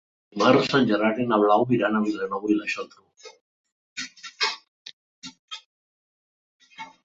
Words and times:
Dimarts 0.35 0.71
en 0.77 0.87
Gerard 0.91 1.19
i 1.25 1.27
na 1.31 1.37
Blau 1.43 1.65
iran 1.77 1.97
a 1.97 2.01
Vilanova 2.07 2.49
i 2.53 2.57
la 2.61 2.71
Geltrú. 2.75 3.05